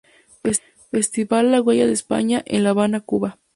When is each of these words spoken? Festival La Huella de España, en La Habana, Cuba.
Festival 0.89 1.51
La 1.51 1.61
Huella 1.61 1.85
de 1.85 1.93
España, 1.93 2.41
en 2.47 2.63
La 2.63 2.71
Habana, 2.71 3.01
Cuba. 3.01 3.37